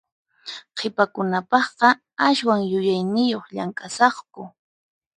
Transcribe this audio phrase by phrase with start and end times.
[0.75, 1.87] Qhipakunapaqqa
[2.27, 4.43] aswan yuyayniyuq llamk'asaqku.